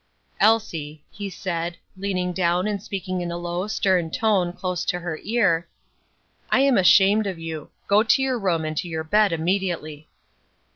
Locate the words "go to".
7.85-8.21